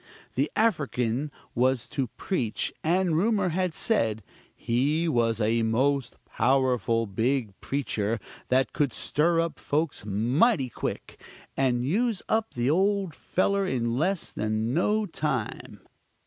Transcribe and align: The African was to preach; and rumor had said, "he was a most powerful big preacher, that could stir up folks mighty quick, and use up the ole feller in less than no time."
The 0.33 0.49
African 0.55 1.29
was 1.53 1.87
to 1.89 2.07
preach; 2.07 2.73
and 2.83 3.15
rumor 3.15 3.49
had 3.49 3.75
said, 3.75 4.23
"he 4.55 5.07
was 5.07 5.39
a 5.39 5.61
most 5.61 6.15
powerful 6.25 7.05
big 7.05 7.53
preacher, 7.61 8.19
that 8.47 8.73
could 8.73 8.93
stir 8.93 9.39
up 9.39 9.59
folks 9.59 10.03
mighty 10.03 10.69
quick, 10.69 11.21
and 11.55 11.85
use 11.85 12.23
up 12.27 12.55
the 12.55 12.71
ole 12.71 13.11
feller 13.11 13.67
in 13.67 13.95
less 13.95 14.33
than 14.33 14.73
no 14.73 15.05
time." 15.05 15.81